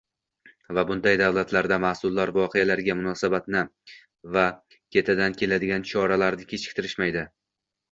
[0.77, 3.63] va bunday davlatlarda mas’ullar voqealarga munosabatni
[4.39, 4.47] va
[4.97, 7.31] ketidan keladigan choralarni kechiktirishmaydi.